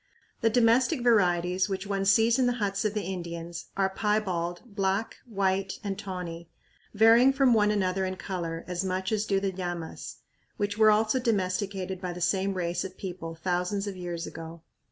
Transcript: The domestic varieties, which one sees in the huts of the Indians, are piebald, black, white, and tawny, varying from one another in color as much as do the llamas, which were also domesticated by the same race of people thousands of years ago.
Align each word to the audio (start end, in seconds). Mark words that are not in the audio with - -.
The 0.41 0.49
domestic 0.49 1.03
varieties, 1.03 1.69
which 1.69 1.85
one 1.85 2.05
sees 2.05 2.39
in 2.39 2.47
the 2.47 2.53
huts 2.57 2.83
of 2.85 2.95
the 2.95 3.03
Indians, 3.03 3.65
are 3.77 3.87
piebald, 3.91 4.63
black, 4.65 5.17
white, 5.27 5.79
and 5.83 5.95
tawny, 5.95 6.49
varying 6.95 7.31
from 7.31 7.53
one 7.53 7.69
another 7.69 8.03
in 8.05 8.15
color 8.15 8.65
as 8.67 8.83
much 8.83 9.11
as 9.11 9.27
do 9.27 9.39
the 9.39 9.51
llamas, 9.51 10.15
which 10.57 10.75
were 10.75 10.89
also 10.89 11.19
domesticated 11.19 12.01
by 12.01 12.13
the 12.13 12.19
same 12.19 12.55
race 12.55 12.83
of 12.83 12.97
people 12.97 13.35
thousands 13.35 13.85
of 13.85 13.95
years 13.95 14.25
ago. 14.25 14.63